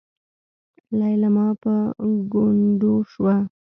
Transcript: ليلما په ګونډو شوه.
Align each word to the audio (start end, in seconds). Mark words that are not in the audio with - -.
ليلما 0.99 1.47
په 1.61 1.73
ګونډو 2.31 2.93
شوه. 3.11 3.35